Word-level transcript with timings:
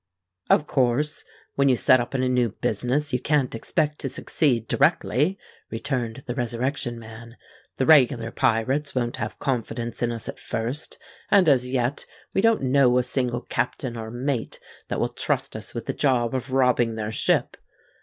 "Of 0.49 0.65
course. 0.65 1.23
When 1.53 1.69
you 1.69 1.75
set 1.75 1.99
up 1.99 2.15
in 2.15 2.23
a 2.23 2.27
new 2.27 2.49
business, 2.49 3.13
you 3.13 3.19
can't 3.19 3.53
expect 3.53 3.99
to 3.99 4.09
succeed 4.09 4.67
directly," 4.67 5.37
returned 5.69 6.23
the 6.25 6.33
Resurrection 6.33 6.97
Man. 6.97 7.37
"The 7.77 7.85
regular 7.85 8.31
pirates 8.31 8.95
won't 8.95 9.17
have 9.17 9.37
confidence 9.37 10.01
in 10.01 10.11
us 10.11 10.27
at 10.27 10.39
first; 10.39 10.97
and 11.29 11.47
as 11.47 11.71
yet 11.71 12.07
we 12.33 12.41
don't 12.41 12.63
know 12.63 12.97
a 12.97 13.03
single 13.03 13.41
captain 13.41 13.95
or 13.95 14.09
mate 14.09 14.59
that 14.87 14.99
will 14.99 15.07
trust 15.13 15.55
us 15.55 15.75
with 15.75 15.85
the 15.85 15.93
job 15.93 16.33
of 16.33 16.51
robbing 16.51 16.95
their 16.95 17.11
ship. 17.11 17.55